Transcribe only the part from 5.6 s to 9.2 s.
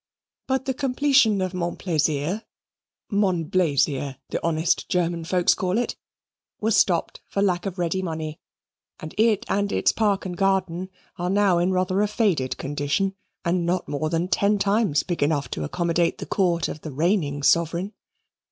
it) was stopped for lack of ready money, and